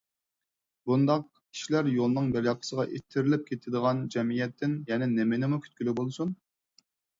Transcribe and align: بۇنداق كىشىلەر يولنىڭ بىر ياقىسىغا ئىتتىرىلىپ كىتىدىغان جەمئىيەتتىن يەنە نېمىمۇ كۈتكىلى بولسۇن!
بۇنداق 0.91 1.27
كىشىلەر 1.33 1.89
يولنىڭ 1.97 2.31
بىر 2.37 2.47
ياقىسىغا 2.49 2.87
ئىتتىرىلىپ 2.95 3.45
كىتىدىغان 3.51 4.03
جەمئىيەتتىن 4.17 4.75
يەنە 4.95 5.11
نېمىمۇ 5.15 5.63
كۈتكىلى 5.69 5.97
بولسۇن! 6.03 6.37